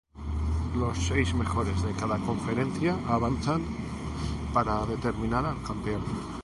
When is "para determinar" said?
4.51-5.45